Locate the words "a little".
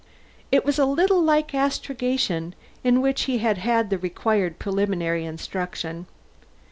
0.79-1.21